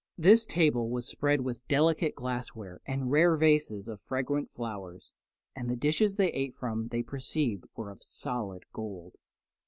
This 0.17 0.47
table 0.47 0.89
was 0.89 1.07
spread 1.07 1.41
with 1.41 1.67
delicate 1.67 2.15
glassware 2.15 2.81
and 2.87 3.11
rare 3.11 3.37
vases 3.37 3.87
of 3.87 4.01
fragrant 4.01 4.49
flowers, 4.49 5.11
and 5.55 5.69
the 5.69 5.75
dishes 5.75 6.15
they 6.15 6.31
ate 6.33 6.55
from 6.55 6.87
they 6.87 7.03
perceived 7.03 7.65
were 7.75 7.91
of 7.91 8.01
solid 8.01 8.63
gold. 8.73 9.13